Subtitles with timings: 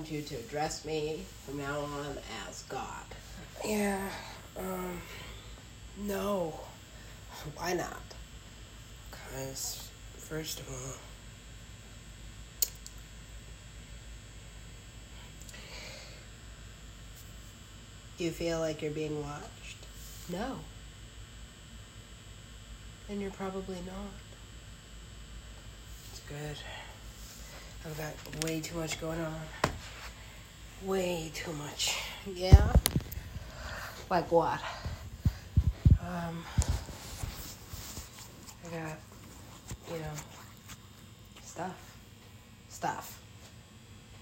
[0.00, 2.16] want you to address me from now on
[2.48, 3.04] as God.
[3.62, 4.08] Yeah,
[4.56, 4.98] um,
[5.98, 6.58] no.
[7.54, 8.00] Why not?
[9.10, 10.96] Because, first of all,
[18.16, 19.76] Do you feel like you're being watched?
[20.30, 20.56] no.
[23.08, 24.12] And you're probably not.
[26.10, 26.56] It's good.
[27.86, 29.69] I've got way too much going on.
[30.84, 31.98] Way too much.
[32.26, 32.72] Yeah?
[34.08, 34.60] Like what?
[36.00, 36.44] Um,
[38.64, 38.98] I got,
[39.92, 40.12] you know,
[41.44, 41.96] stuff.
[42.68, 43.20] Stuff.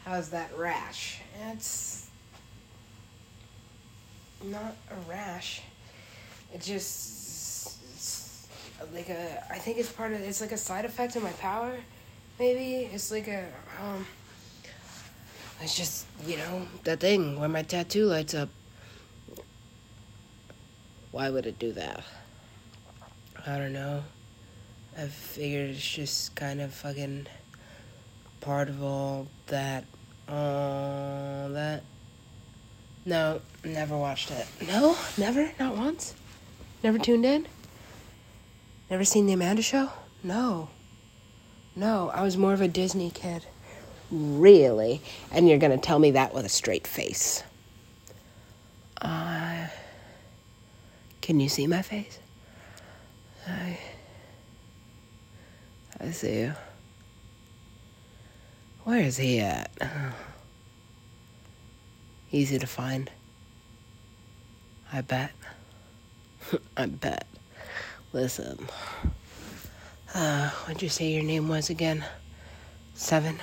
[0.04, 1.20] How's that rash?
[1.52, 2.08] It's
[4.45, 5.62] not a rash.
[6.52, 8.48] It just it's
[8.92, 9.45] like a.
[9.50, 10.20] I think it's part of.
[10.20, 11.72] It's like a side effect of my power.
[12.38, 13.46] Maybe it's like a.
[13.82, 14.06] Um,
[15.60, 18.48] it's just you know that thing where my tattoo lights up.
[21.10, 22.04] Why would it do that?
[23.46, 24.02] I don't know.
[24.96, 27.26] I figured it's just kind of fucking
[28.40, 29.84] part of all that.
[30.28, 31.82] All that.
[33.06, 34.46] No, never watched it.
[34.66, 36.15] No, never, not once.
[36.82, 37.46] Never tuned in.
[38.90, 39.90] Never seen the Amanda Show.
[40.22, 40.68] No,
[41.74, 42.10] no.
[42.12, 43.46] I was more of a Disney kid.
[44.10, 45.02] Really?
[45.30, 47.42] And you're going to tell me that with a straight face.
[49.00, 49.66] Uh,
[51.20, 52.18] can you see my face?
[53.46, 53.78] I.
[56.00, 56.54] I see you.
[58.84, 59.70] Where is he at?
[62.32, 63.10] Easy to find.
[64.93, 65.32] I bet.
[66.76, 67.26] I bet.
[68.12, 68.69] Listen.
[70.15, 72.04] Uh, what'd you say your name was again?
[72.94, 73.38] Seven?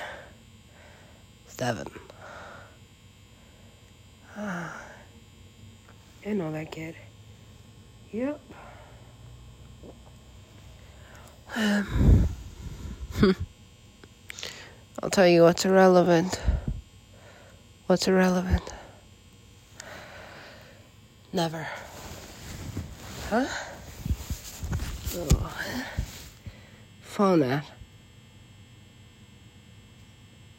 [1.58, 1.88] Seven.
[4.36, 4.70] Uh,
[6.25, 6.95] I know that kid.
[8.12, 8.41] Yep.
[11.56, 12.28] Um,
[15.02, 16.41] I'll tell you what's irrelevant.
[17.88, 18.74] What's irrelevant?
[21.31, 21.66] Never.
[23.29, 23.46] Huh?
[25.16, 25.63] Oh.
[27.02, 27.75] Phone that.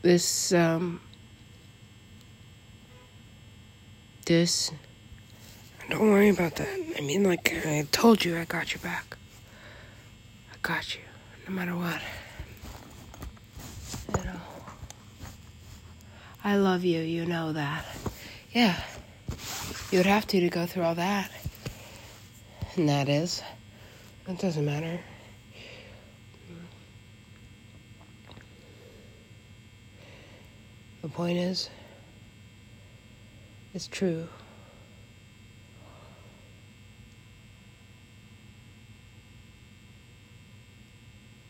[0.07, 1.01] This, um.
[4.25, 4.71] This.
[5.91, 6.69] Don't worry about that.
[6.97, 9.17] I mean, like I told you, I got your back.
[10.53, 11.01] I got you,
[11.49, 12.01] no matter what.
[14.17, 14.41] You know.
[16.45, 17.85] I love you, you know that.
[18.53, 18.81] Yeah.
[19.91, 21.33] You would have to to go through all that.
[22.77, 23.43] And that is.
[24.29, 25.01] It doesn't matter.
[31.17, 31.71] Point is,
[33.73, 34.29] it's true.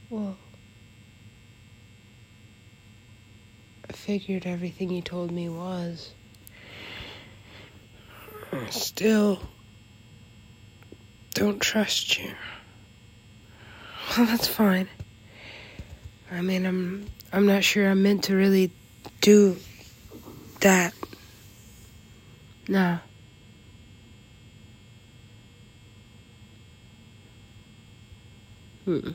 [0.08, 0.36] Well,
[3.90, 6.12] I figured everything you told me was.
[8.52, 9.42] I still
[11.34, 12.30] don't trust you.
[14.16, 14.86] Well, that's fine.
[16.30, 18.70] I mean, I'm I'm not sure I'm meant to really
[19.20, 19.56] do
[20.60, 20.94] that.
[22.68, 22.98] No.
[28.84, 29.10] Hmm.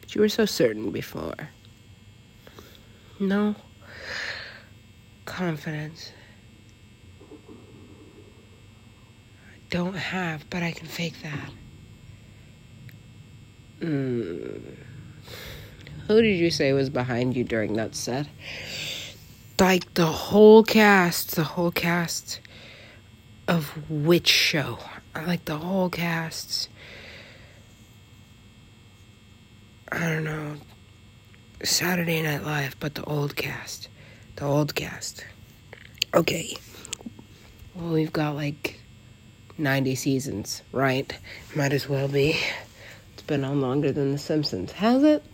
[0.00, 1.50] But you were so certain before.
[3.18, 3.54] No
[5.24, 6.12] confidence.
[9.50, 11.50] I don't have, but I can fake that.
[13.80, 14.76] Mm.
[16.06, 18.26] Who did you say was behind you during that set?
[19.58, 22.40] Like the whole cast, the whole cast
[23.48, 24.78] of which show?
[25.14, 26.68] Like the whole cast.
[29.90, 30.56] I don't know.
[31.62, 33.88] Saturday Night Live, but the old cast.
[34.36, 35.24] The old cast.
[36.12, 36.56] Okay.
[37.74, 38.78] Well, we've got like
[39.56, 41.16] 90 seasons, right?
[41.56, 42.36] Might as well be.
[43.14, 44.72] It's been on longer than The Simpsons.
[44.72, 45.24] Has it?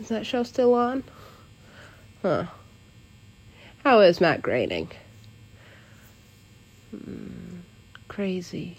[0.00, 1.04] Is that show still on?
[2.22, 2.46] Huh.
[3.84, 4.90] How is Matt Groening?
[6.90, 7.58] Hmm,
[8.08, 8.78] crazy.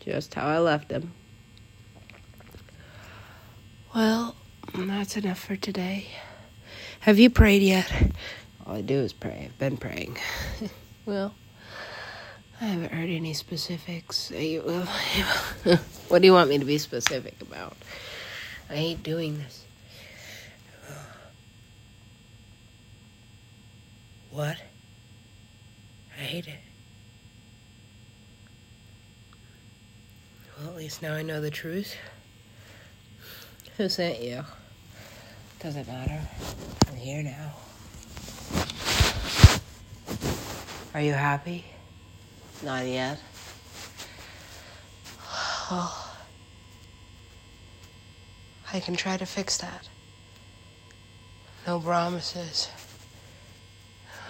[0.00, 1.12] Just how I left him.
[3.94, 4.34] Well,
[4.74, 6.06] that's enough for today.
[7.00, 7.92] Have you prayed yet?
[8.66, 9.48] All I do is pray.
[9.50, 10.16] I've been praying.
[11.06, 11.34] well,
[12.62, 14.30] I haven't heard any specifics.
[16.08, 17.76] what do you want me to be specific about?
[18.70, 19.64] I hate doing this.
[24.30, 24.56] What?
[26.16, 26.60] I hate it.
[30.56, 31.96] Well, at least now I know the truth.
[33.76, 34.44] Who sent you?
[35.58, 36.20] Doesn't matter.
[36.88, 37.54] I'm here now.
[40.94, 41.64] Are you happy?
[42.62, 43.18] Not yet.
[45.70, 45.92] Well,
[48.72, 49.88] I can try to fix that.
[51.66, 52.68] No promises.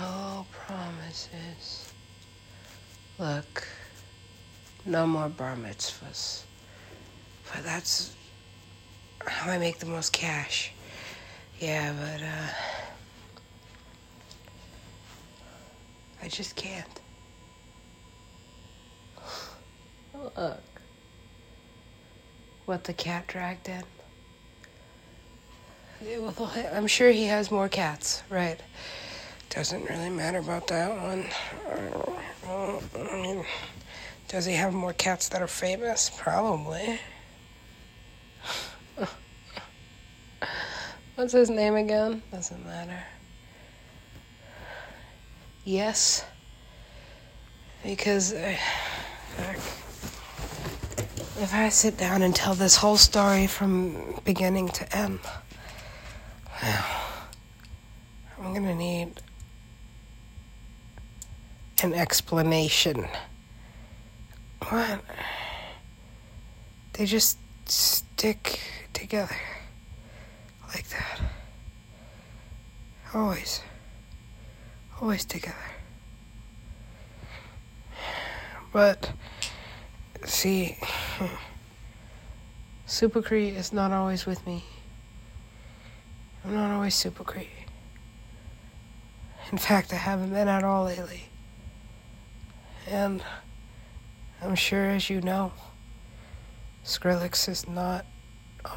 [0.01, 1.93] No promises.
[3.19, 3.69] Look,
[4.87, 6.45] no more bar mitzvahs.
[7.53, 8.15] But that's
[9.27, 10.73] how I make the most cash.
[11.61, 12.49] Yeah, but, uh.
[16.23, 17.02] I just can't.
[20.23, 20.61] Look.
[22.67, 23.83] What the cat dragged in?
[26.73, 28.61] I'm sure he has more cats, right?
[29.51, 31.27] Doesn't really matter about that one.
[32.49, 32.81] I
[33.21, 33.45] mean,
[34.29, 36.11] does he have more cats that are famous?
[36.17, 36.99] Probably.
[41.17, 42.23] What's his name again?
[42.31, 43.03] Doesn't matter.
[45.65, 46.25] Yes.
[47.85, 48.57] Because uh,
[51.43, 55.19] if I sit down and tell this whole story from beginning to end,
[56.63, 56.85] well,
[58.41, 59.21] I'm gonna need
[61.83, 63.09] an explanation.
[64.69, 65.01] What?
[66.93, 68.61] They just stick
[68.93, 69.37] together
[70.69, 71.21] like that.
[73.15, 73.63] Always.
[75.01, 75.57] Always together.
[78.73, 79.11] But,
[80.25, 80.79] see,
[82.87, 84.65] Super Cree is not always with me.
[86.45, 87.49] I'm not always Super Cree.
[89.51, 91.25] In fact, I haven't been at all lately.
[92.89, 93.23] And
[94.43, 95.53] I'm sure, as you know,
[96.85, 98.07] Skrillex is not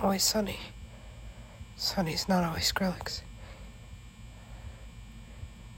[0.01, 0.59] always Sonny.
[1.75, 3.21] Sonny's not always Skrillex.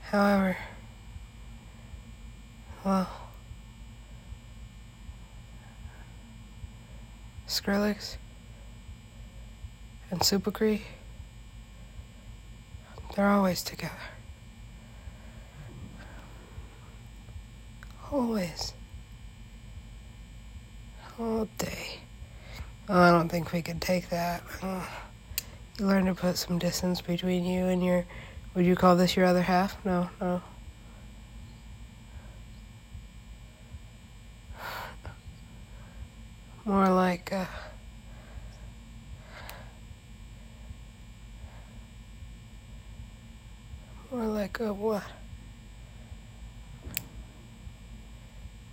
[0.01, 0.57] However,
[2.83, 3.26] well,
[7.47, 8.17] Skrillex
[10.11, 10.83] and Super Cree,
[13.15, 13.93] they're always together.
[18.11, 18.73] Always.
[21.19, 21.99] All day.
[22.89, 24.43] Oh, I don't think we could take that.
[25.79, 28.05] You learn to put some distance between you and your.
[28.53, 29.83] Would you call this your other half?
[29.85, 30.41] No, no.
[36.67, 37.31] More like.
[37.31, 37.45] Uh,
[44.11, 45.01] more like a what?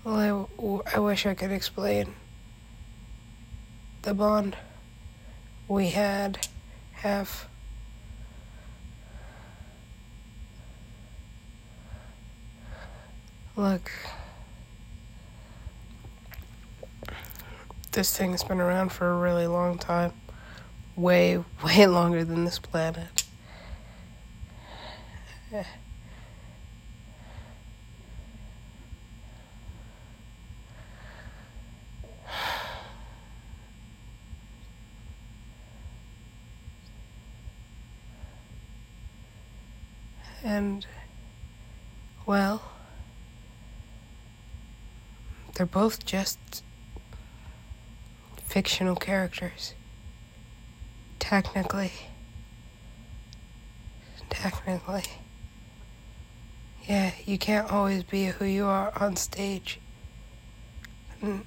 [0.02, 2.14] Well, I, I wish I could explain
[4.02, 4.56] the bond
[5.68, 6.48] we had
[6.94, 7.46] have.
[13.54, 13.92] Look,
[17.94, 20.12] this thing's been around for a really long time.
[20.96, 23.24] Way, way longer than this planet.
[40.46, 40.86] And,
[42.26, 42.60] well,
[45.54, 46.62] they're both just
[48.54, 49.74] fictional characters.
[51.18, 51.90] Technically.
[54.30, 55.02] Technically.
[56.88, 59.80] Yeah, you can't always be who you are on stage.
[61.20, 61.42] No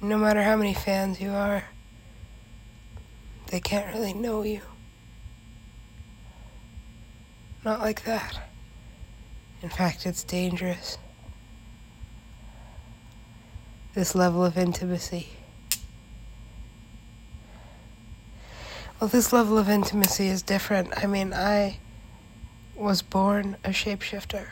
[0.00, 1.64] matter how many fans you are,
[3.48, 4.60] they can't really know you.
[7.64, 8.48] Not like that.
[9.60, 10.98] In fact, it's dangerous.
[13.94, 15.30] This level of intimacy.
[19.00, 20.92] Well, this level of intimacy is different.
[20.96, 21.78] I mean, I
[22.74, 24.48] was born a shapeshifter.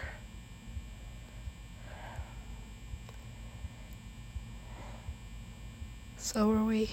[6.17, 6.91] So were we.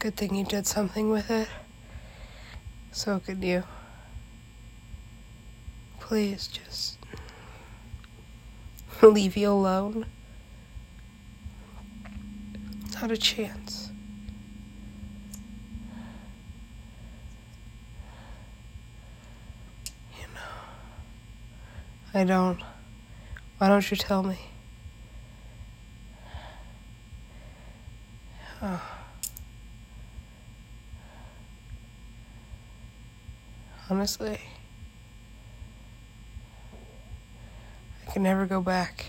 [0.00, 1.46] Good thing you did something with it.
[2.90, 3.62] So could you.
[6.00, 6.98] Please just
[9.02, 10.06] leave you alone
[13.02, 13.90] not a chance.
[20.20, 20.40] You know,
[22.14, 22.62] I don't.
[23.58, 24.38] Why don't you tell me?
[28.62, 28.80] Oh.
[33.90, 34.38] Honestly,
[38.06, 39.06] I can never go back.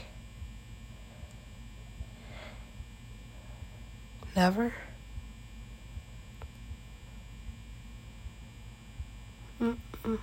[9.61, 10.19] Mm-mm.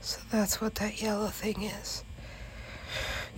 [0.00, 2.04] So that's what that yellow thing is.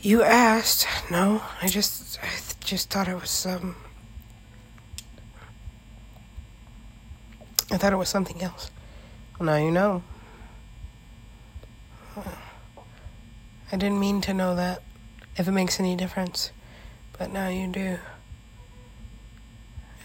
[0.00, 0.86] You asked.
[1.10, 2.28] No, I just I
[2.64, 3.76] just thought it was some
[7.70, 8.70] I thought it was something else.
[9.44, 10.02] Now you know.
[12.16, 14.82] I didn't mean to know that,
[15.36, 16.50] if it makes any difference,
[17.18, 17.98] but now you do.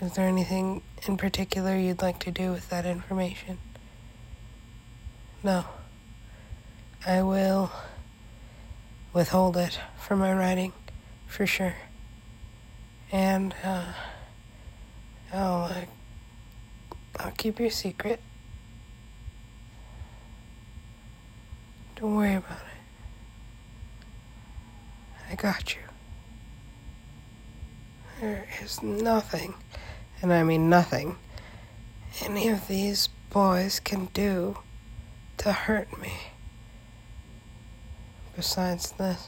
[0.02, 3.60] Is there anything in particular you'd like to do with that information?
[5.42, 5.64] No.
[7.08, 7.72] I will
[9.14, 10.74] withhold it from my writing,
[11.28, 11.76] for sure.
[13.10, 13.94] And, uh,
[15.32, 15.86] I'll, uh,
[17.18, 18.20] I'll keep your secret.
[22.00, 22.66] Don't worry about it.
[25.30, 25.82] I got you.
[28.22, 29.56] There is nothing,
[30.22, 31.18] and I mean nothing,
[32.24, 34.60] any of these boys can do
[35.38, 36.14] to hurt me.
[38.36, 39.28] Besides this.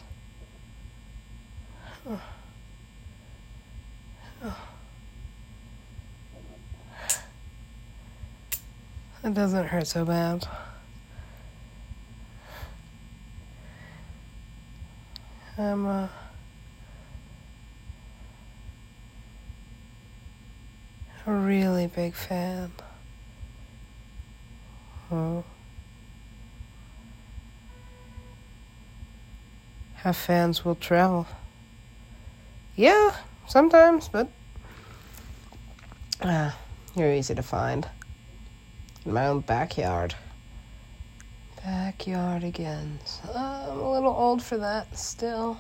[2.10, 2.22] Oh.
[4.44, 4.58] Oh.
[9.24, 10.48] It doesn't hurt so bad.
[15.62, 16.08] I'm uh,
[21.28, 22.72] a really big fan.
[25.12, 25.44] Oh.
[29.98, 31.28] How fans will travel.
[32.76, 33.16] Yeah,
[33.46, 34.30] sometimes, but
[36.22, 36.52] uh,
[36.96, 37.88] you're easy to find.
[39.06, 40.16] In my own backyard.
[41.64, 43.00] Backyard again.
[43.06, 45.60] So I'm a little old for that still.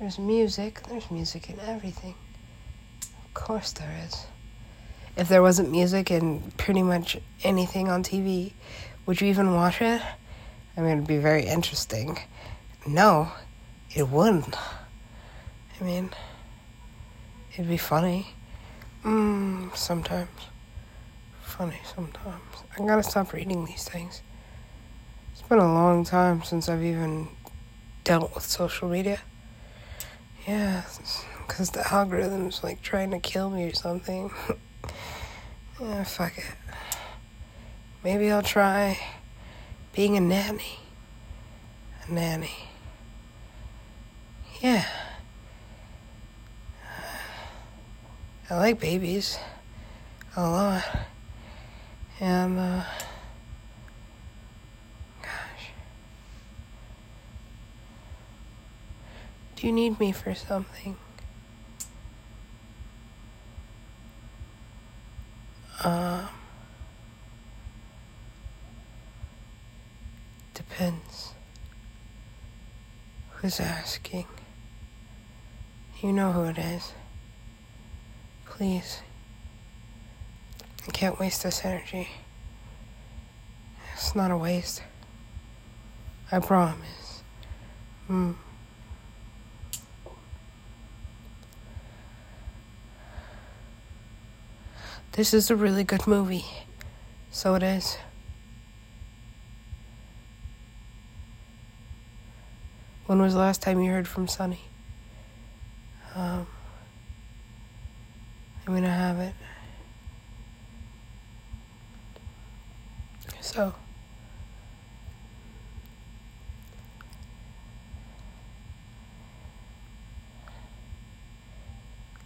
[0.00, 0.82] There's music.
[0.88, 2.14] There's music in everything.
[3.24, 4.26] Of course there is.
[5.16, 8.52] If there wasn't music in pretty much anything on TV,
[9.06, 10.02] would you even watch it?
[10.76, 12.18] I mean, it'd be very interesting.
[12.84, 13.30] No,
[13.94, 14.56] it wouldn't.
[15.80, 16.10] I mean,
[17.52, 18.34] it'd be funny.
[19.04, 20.30] Mm, sometimes.
[21.42, 22.42] Funny sometimes.
[22.76, 24.22] I gotta stop reading these things
[25.48, 27.28] been a long time since I've even
[28.04, 29.20] dealt with social media.
[30.46, 30.82] Yeah,
[31.46, 34.30] because the algorithm's like trying to kill me or something.
[35.80, 36.44] yeah, fuck it.
[38.02, 38.98] Maybe I'll try
[39.92, 40.78] being a nanny.
[42.06, 42.54] A nanny.
[44.60, 44.86] Yeah.
[48.48, 49.38] I like babies
[50.36, 50.84] a lot.
[52.18, 52.82] And, uh,
[59.60, 60.96] Do you need me for something?
[65.84, 66.28] Um,
[70.54, 71.34] depends.
[73.32, 74.24] Who's asking?
[76.00, 76.94] You know who it is.
[78.46, 79.02] Please.
[80.88, 82.08] I can't waste this energy.
[83.92, 84.82] It's not a waste.
[86.32, 87.22] I promise.
[88.06, 88.32] Hmm.
[95.20, 96.46] This is a really good movie.
[97.30, 97.98] So it is.
[103.04, 104.62] When was the last time you heard from Sonny?
[106.14, 106.46] Um,
[108.66, 109.34] I'm gonna have it.
[113.42, 113.74] So.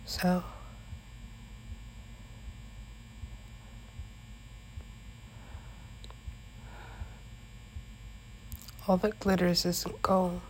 [0.06, 0.44] So.
[8.86, 10.40] All that glitters isn't gold.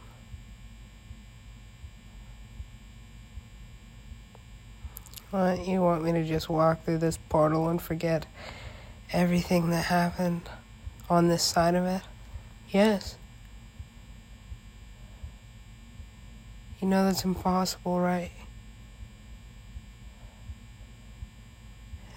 [5.30, 8.26] What, you want me to just walk through this portal and forget
[9.12, 10.48] everything that happened
[11.08, 12.02] on this side of it?
[12.68, 13.16] Yes.
[16.80, 18.32] You know that's impossible, right?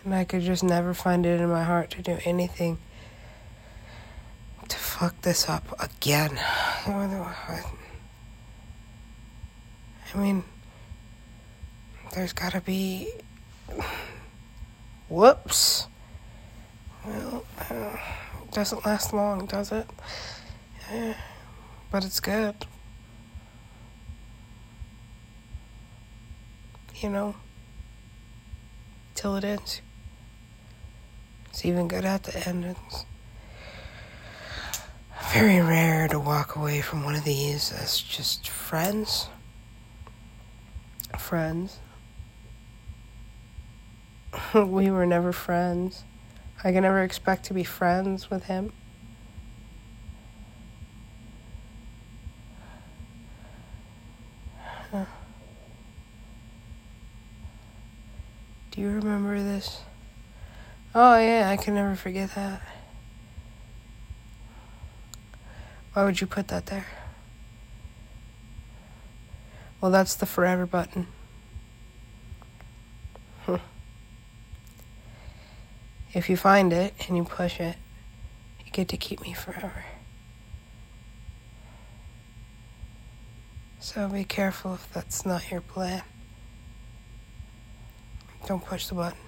[0.03, 2.79] And I could just never find it in my heart to do anything
[4.97, 6.39] fuck this up again.
[10.11, 10.43] I mean,
[12.15, 13.07] there's gotta be.
[15.07, 15.85] Whoops.
[17.05, 17.95] Well, uh,
[18.51, 19.87] doesn't last long, does it?
[20.91, 21.13] Yeah,
[21.91, 22.55] but it's good.
[26.95, 27.35] You know,
[29.13, 29.81] till it ends.
[31.49, 32.75] It's even good at the end.
[35.33, 39.27] Very rare to walk away from one of these as just friends.
[41.17, 41.79] Friends.
[44.53, 46.03] we were never friends.
[46.63, 48.71] I can never expect to be friends with him.
[58.71, 59.81] Do you remember this?
[60.93, 62.61] Oh, yeah, I can never forget that.
[65.97, 66.85] Why would you put that there?
[69.81, 71.07] Well, that's the forever button.
[76.13, 77.77] If you find it and you push it,
[78.63, 79.85] you get to keep me forever.
[83.79, 86.03] So be careful if that's not your plan.
[88.45, 89.26] Don't push the button.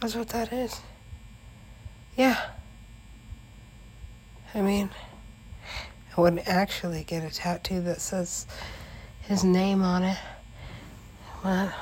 [0.00, 0.80] That's what that is.
[2.16, 2.40] Yeah.
[4.54, 4.90] I mean,
[6.16, 8.46] I wouldn't actually get a tattoo that says
[9.22, 10.18] his name on it.
[11.44, 11.72] Well,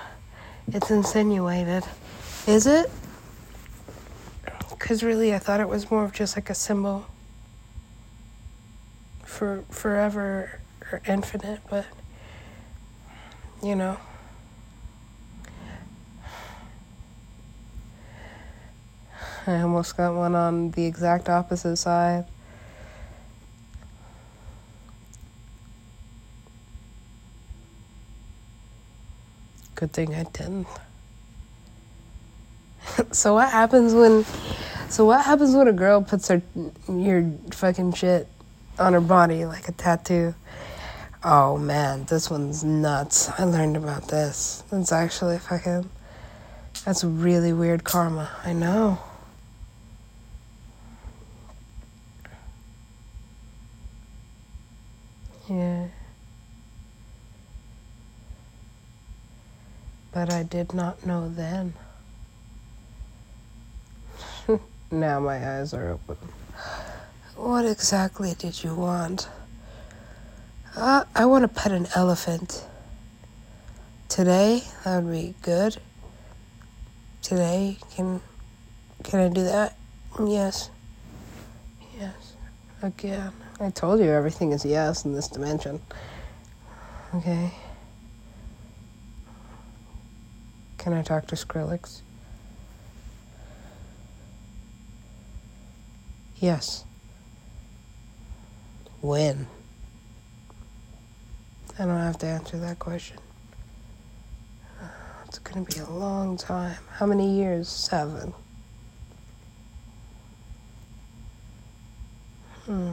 [0.68, 1.84] it's insinuated.
[2.46, 2.90] Is it?
[4.70, 7.06] Because really, I thought it was more of just like a symbol
[9.24, 10.60] for forever
[10.92, 11.86] or infinite, but
[13.62, 13.98] you know.
[19.46, 22.24] I almost got one on the exact opposite side.
[29.76, 30.66] Good thing I didn't.
[33.12, 34.24] so what happens when
[34.88, 36.42] so what happens when a girl puts her
[36.88, 38.26] your fucking shit
[38.78, 40.34] on her body like a tattoo?
[41.22, 43.28] Oh man, this one's nuts.
[43.38, 44.64] I learned about this.
[44.72, 45.88] It's actually fucking
[46.84, 48.30] that's really weird karma.
[48.44, 48.98] I know.
[55.48, 55.88] Yeah.
[60.16, 61.74] But I did not know then.
[64.90, 66.16] now my eyes are open.
[67.36, 69.28] What exactly did you want?
[70.74, 72.64] Uh, I want to pet an elephant.
[74.08, 75.76] Today, that would be good.
[77.20, 78.22] Today, can
[79.04, 79.76] can I do that?
[80.18, 80.70] Yes.
[82.00, 82.36] Yes.
[82.80, 83.34] Again.
[83.60, 85.78] I told you everything is yes in this dimension.
[87.14, 87.52] Okay.
[90.86, 92.02] Can I talk to Skrillex?
[96.38, 96.84] Yes.
[99.00, 99.48] When?
[101.76, 103.16] I don't have to answer that question.
[105.26, 106.76] It's going to be a long time.
[106.92, 107.68] How many years?
[107.68, 108.32] Seven.
[112.64, 112.92] Hmm.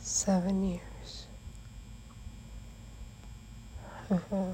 [0.00, 0.93] Seven years.
[4.10, 4.52] Mm-hmm.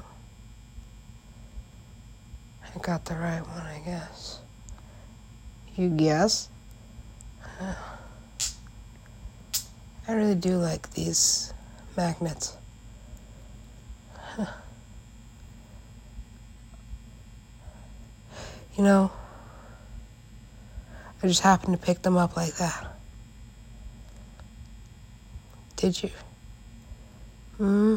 [2.63, 4.39] I got the right one, I guess.
[5.77, 6.49] You guess?
[10.09, 11.53] I really do like these
[11.97, 12.57] magnets.
[18.77, 19.11] You know,
[21.23, 22.97] I just happened to pick them up like that.
[25.77, 26.11] Did you?
[27.59, 27.97] Hmm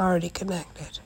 [0.00, 0.98] already connected.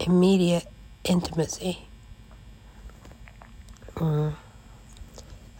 [0.00, 0.66] Immediate
[1.04, 1.86] intimacy.
[3.94, 4.34] Mm.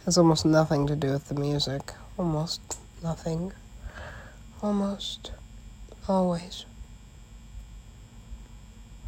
[0.05, 1.93] Has almost nothing to do with the music.
[2.17, 3.53] Almost nothing.
[4.61, 5.31] Almost.
[6.07, 6.65] Always.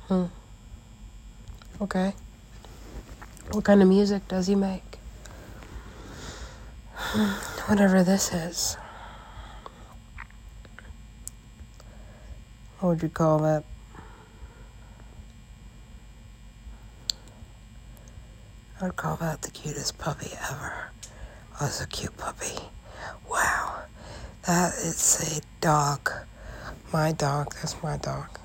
[0.08, 0.25] Hmm.
[1.82, 2.13] Okay.
[3.51, 4.99] What kind of music does he make?
[7.67, 8.77] Whatever this is.
[12.80, 13.63] What would you call that?
[18.80, 20.92] I would call that the cutest puppy ever?
[21.60, 22.58] Oh, it's a cute puppy.
[23.30, 23.84] Wow.
[24.48, 26.10] That is a dog.
[26.94, 27.54] My dog.
[27.56, 28.39] That's my dog.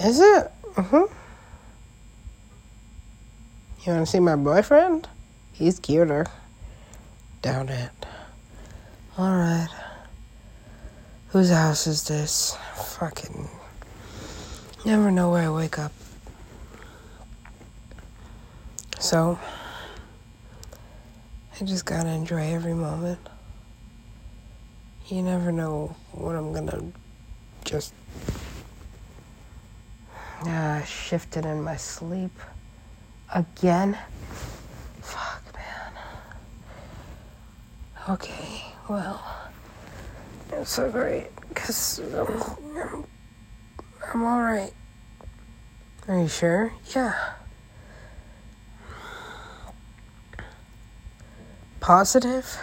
[0.00, 0.50] Is it?
[0.74, 1.12] Mm-hmm.
[3.84, 5.08] You want to see my boyfriend?
[5.52, 6.26] He's cuter.
[7.40, 7.90] Doubt it.
[9.16, 9.68] Alright.
[11.36, 12.56] Whose house is this?
[12.98, 13.46] Fucking.
[14.86, 15.92] Never know where I wake up.
[18.98, 19.38] So,
[21.60, 23.18] I just gotta enjoy every moment.
[25.08, 26.82] You never know when I'm gonna
[27.66, 27.92] just
[30.46, 32.32] uh, shift it in my sleep
[33.34, 33.98] again.
[35.02, 35.92] Fuck, man.
[38.08, 39.45] Okay, well,
[40.52, 42.26] it's so great because I'm,
[42.76, 43.04] I'm,
[44.12, 44.72] I'm all right.
[46.08, 46.72] Are you sure?
[46.94, 47.34] Yeah.
[51.80, 52.58] Positive?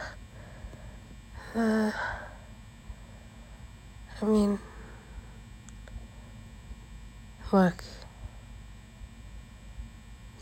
[1.55, 1.91] Uh,
[4.21, 4.59] I mean,
[7.51, 7.83] look,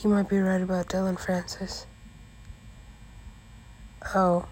[0.02, 1.86] you might be right about Dillon Francis.
[4.16, 4.46] Oh.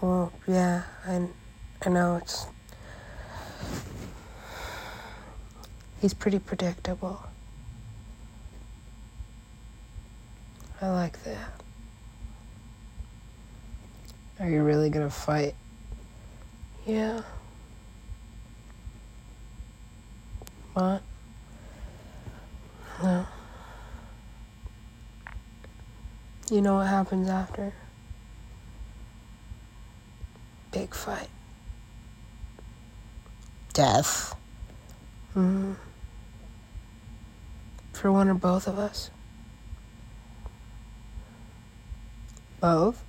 [0.00, 1.28] Well, yeah, I,
[1.84, 2.46] I know it's.
[6.00, 7.22] He's pretty predictable.
[10.82, 11.62] I like that.
[14.40, 15.54] Are you really gonna fight?
[16.86, 17.22] Yeah.
[20.74, 21.02] What?
[23.02, 23.26] No.
[26.50, 27.72] You know what happens after?
[30.74, 31.28] Big fight.
[33.72, 34.34] Death.
[35.32, 35.74] hmm
[37.92, 39.10] For one or both of us.
[42.60, 43.04] Both?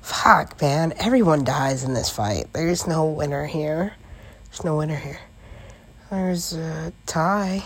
[0.00, 0.92] Fuck, man.
[0.96, 2.46] Everyone dies in this fight.
[2.52, 3.94] There's no winner here.
[4.46, 5.20] There's no winner here.
[6.10, 7.62] There's a tie.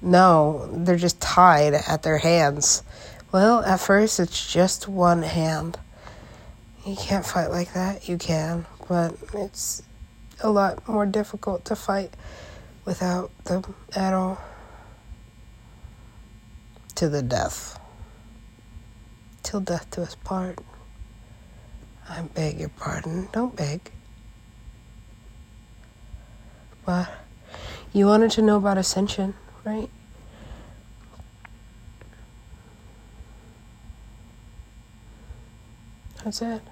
[0.00, 2.82] No, they're just tied at their hands.
[3.32, 5.78] Well, at first it's just one hand.
[6.88, 8.08] You can't fight like that.
[8.08, 9.82] You can, but it's
[10.40, 12.14] a lot more difficult to fight
[12.86, 14.40] without them at all.
[16.94, 17.78] To the death.
[19.42, 20.60] Till death do us part.
[22.08, 23.28] I beg your pardon.
[23.32, 23.92] Don't beg.
[26.86, 27.10] But
[27.92, 29.90] you wanted to know about Ascension, right?
[36.24, 36.62] That's it.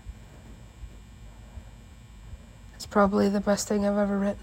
[2.77, 4.39] It's probably the best thing I've ever written.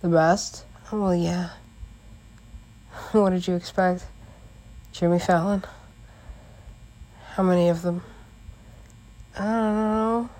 [0.00, 0.64] The best?
[0.90, 1.50] Oh, well, yeah.
[3.12, 4.06] What did you expect?
[4.92, 5.64] Jimmy Fallon?
[7.34, 8.02] How many of them?
[9.36, 10.30] I don't know.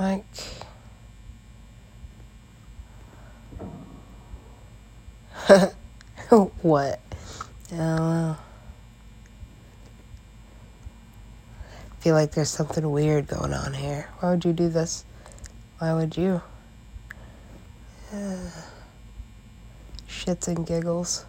[0.00, 0.24] Like.
[6.62, 7.00] what?
[7.70, 8.36] I don't know.
[12.06, 14.08] Feel like there's something weird going on here.
[14.20, 15.04] Why would you do this?
[15.80, 16.40] Why would you?
[20.08, 21.26] Shits and giggles.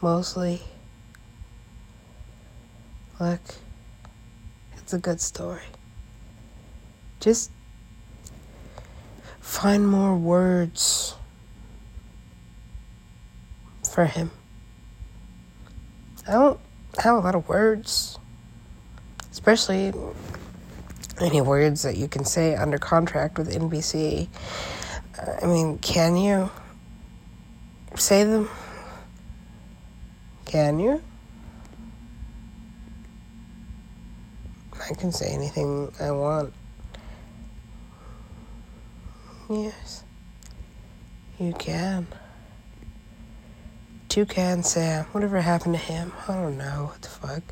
[0.00, 0.62] Mostly.
[3.18, 3.40] Look,
[4.76, 5.66] it's a good story.
[7.18, 7.50] Just
[9.40, 11.16] find more words
[13.92, 14.30] for him.
[16.28, 16.60] I don't
[17.02, 18.20] have a lot of words
[19.46, 19.92] especially
[21.20, 24.26] any words that you can say under contract with NBC.
[25.18, 26.50] Uh, I mean, can you
[27.94, 28.48] say them?
[30.46, 31.02] Can you?
[34.90, 36.54] I can say anything I want.
[39.50, 40.04] Yes,
[41.38, 42.06] you can.
[44.14, 45.06] Toucan Sam.
[45.06, 46.12] Whatever happened to him?
[46.28, 46.90] I don't know.
[46.92, 47.42] What the fuck?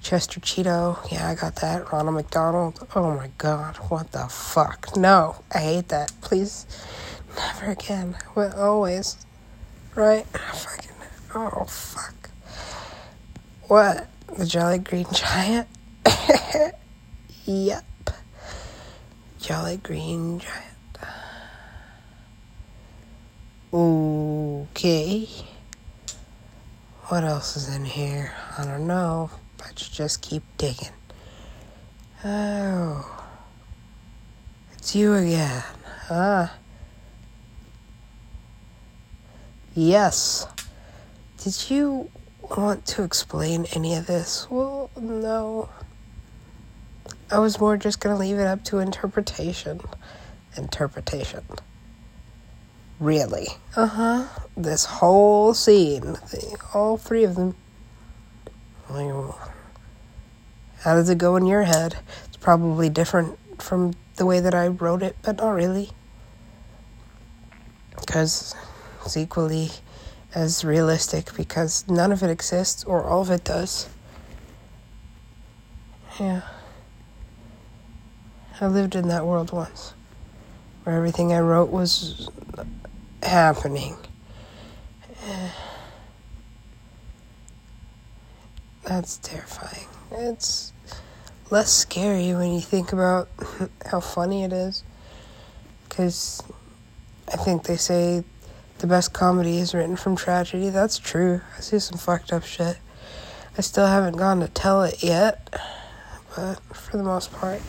[0.00, 0.98] Chester Cheeto.
[1.12, 1.92] Yeah, I got that.
[1.92, 2.84] Ronald McDonald.
[2.96, 3.76] Oh my god.
[3.88, 4.96] What the fuck?
[4.96, 5.36] No.
[5.54, 6.10] I hate that.
[6.20, 6.66] Please.
[7.36, 8.16] Never again.
[8.34, 9.16] But always.
[9.94, 10.26] Right?
[10.26, 10.90] Fucking.
[11.36, 12.30] Oh, fuck.
[13.68, 14.08] What?
[14.36, 15.68] The Jolly Green Giant?
[17.44, 17.84] yep.
[19.38, 20.98] Jolly Green Giant.
[23.72, 25.28] Okay.
[27.12, 28.32] What else is in here?
[28.56, 29.28] I don't know.
[29.60, 30.94] Let's just keep digging.
[32.24, 33.26] Oh.
[34.72, 35.62] It's you again.
[36.06, 36.48] huh?
[39.74, 40.46] Yes.
[41.36, 42.10] Did you
[42.56, 44.46] want to explain any of this?
[44.48, 45.68] Well, no.
[47.30, 49.82] I was more just gonna leave it up to interpretation.
[50.56, 51.44] Interpretation.
[53.02, 53.48] Really?
[53.74, 54.28] Uh huh.
[54.56, 57.56] This whole scene, the, all three of them.
[60.82, 61.96] How does it go in your head?
[62.26, 65.90] It's probably different from the way that I wrote it, but not really.
[67.98, 68.54] Because
[69.04, 69.70] it's equally
[70.32, 73.88] as realistic because none of it exists or all of it does.
[76.20, 76.42] Yeah.
[78.60, 79.92] I lived in that world once
[80.84, 82.28] where everything I wrote was
[83.22, 83.96] happening.
[88.84, 89.86] That's terrifying.
[90.10, 90.72] It's
[91.50, 93.28] less scary when you think about
[93.86, 94.82] how funny it is.
[95.88, 96.42] Because
[97.32, 98.24] I think they say
[98.78, 100.70] the best comedy is written from tragedy.
[100.70, 101.40] That's true.
[101.56, 102.78] I see some fucked up shit.
[103.56, 105.60] I still haven't gone to tell it yet,
[106.34, 107.60] but for the most part.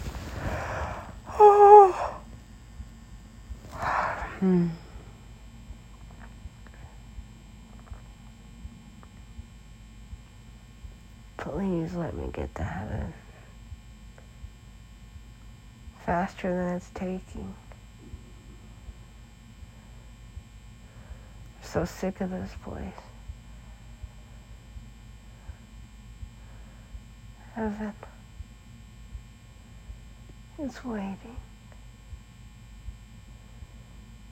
[4.40, 4.70] hmm.
[11.54, 13.14] Please let me get to heaven.
[16.04, 17.54] Faster than it's taking.
[21.62, 22.88] I'm so sick of this place.
[27.54, 27.94] Heaven.
[30.58, 31.38] is waiting.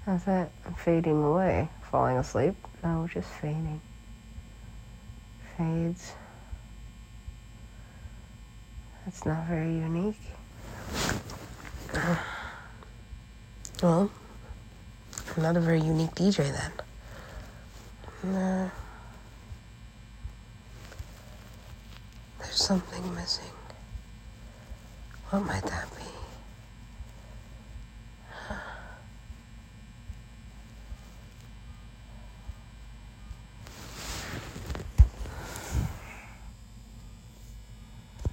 [0.07, 0.49] How's that?
[0.65, 1.69] I'm fading away.
[1.91, 2.55] Falling asleep?
[2.84, 3.79] No, just fading.
[5.55, 6.13] Fades.
[9.05, 10.19] That's not very unique.
[13.81, 14.11] Well,
[15.35, 16.71] I'm not a very unique DJ then.
[18.23, 18.69] Nah.
[22.39, 23.45] There's something missing.
[25.31, 26.00] What might that be?